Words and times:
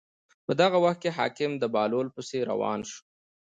په 0.45 0.51
دغه 0.61 0.77
وخت 0.85 0.99
کې 1.03 1.15
حاکم 1.17 1.51
د 1.57 1.63
بهلول 1.73 2.07
پسې 2.15 2.37
روان 2.51 2.79
شو. 2.89 2.99